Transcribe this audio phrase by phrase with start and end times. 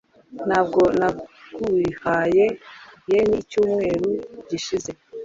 [0.47, 2.45] Ntabwo naguhaye,
[3.09, 4.09] yen icyumweru
[4.49, 4.91] gishize?